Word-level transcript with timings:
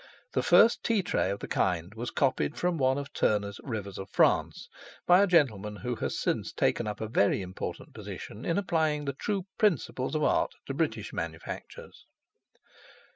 The 0.31 0.41
first 0.41 0.83
tea 0.83 1.03
tray 1.03 1.29
of 1.29 1.41
the 1.41 1.47
kind 1.47 1.93
was 1.93 2.09
copied 2.09 2.57
from 2.57 2.79
one 2.79 2.97
of 2.97 3.13
Turner's 3.13 3.59
Rivers 3.63 3.99
of 3.99 4.09
France, 4.09 4.67
by 5.05 5.21
a 5.21 5.27
gentleman 5.27 5.75
who 5.75 5.93
has 5.97 6.19
since 6.19 6.51
taken 6.51 6.87
up 6.87 7.01
a 7.01 7.07
very 7.07 7.43
important 7.43 7.93
position 7.93 8.43
in 8.43 8.57
applying 8.57 9.05
the 9.05 9.13
true 9.13 9.45
principles 9.59 10.15
of 10.15 10.23
art 10.23 10.53
to 10.65 10.73
British 10.73 11.13
manufactures. 11.13 12.07